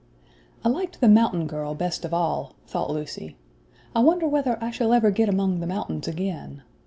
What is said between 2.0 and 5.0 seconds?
of all," thought Lucy. "I wonder whether I shall